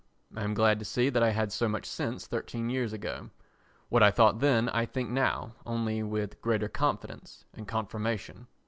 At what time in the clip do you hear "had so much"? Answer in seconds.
1.29-1.85